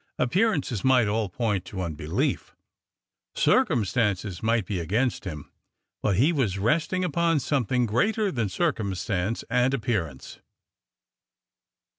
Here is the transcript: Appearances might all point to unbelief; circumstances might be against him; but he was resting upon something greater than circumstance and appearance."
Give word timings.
Appearances 0.17 0.83
might 0.83 1.07
all 1.07 1.29
point 1.29 1.63
to 1.65 1.81
unbelief; 1.83 2.55
circumstances 3.35 4.41
might 4.41 4.65
be 4.65 4.79
against 4.79 5.25
him; 5.25 5.51
but 6.01 6.15
he 6.15 6.31
was 6.33 6.57
resting 6.57 7.03
upon 7.03 7.39
something 7.39 7.85
greater 7.85 8.31
than 8.31 8.49
circumstance 8.49 9.43
and 9.47 9.75
appearance." 9.75 10.39